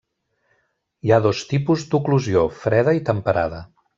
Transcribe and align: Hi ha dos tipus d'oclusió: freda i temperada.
Hi 1.07 1.11
ha 1.11 1.19
dos 1.25 1.41
tipus 1.51 1.85
d'oclusió: 1.93 2.43
freda 2.65 2.97
i 3.01 3.07
temperada. 3.13 3.63